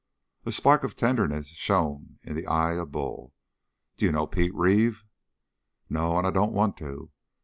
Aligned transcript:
A 0.47 0.51
spark 0.51 0.83
of 0.83 0.95
tenderness 0.95 1.49
shone 1.49 2.17
in 2.23 2.35
the 2.35 2.47
eye 2.47 2.73
of 2.75 2.91
Bull. 2.91 3.35
"D'you 3.97 4.11
know 4.11 4.25
Pete 4.25 4.55
Reeve?" 4.55 5.05
"No, 5.91 6.17
and 6.17 6.25
I 6.25 6.31
don't 6.31 6.53
want 6.53 6.75
to. 6.77 7.11